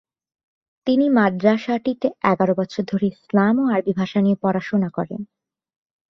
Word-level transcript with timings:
তিনি 0.87 1.05
মাদ্রাসাটিতে 1.09 2.07
এগারো 2.23 2.53
বছর 2.55 2.83
ধরে 2.83 3.05
ইসলাম 3.07 3.55
ও 3.59 3.65
আরবি 3.73 3.93
ভাষা 3.99 4.19
নিয়ে 4.21 4.37
পড়াশোনা 4.41 4.89
করেন। 4.89 5.21